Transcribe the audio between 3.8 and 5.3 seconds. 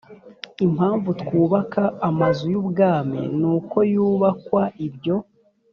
yubakwa ibyo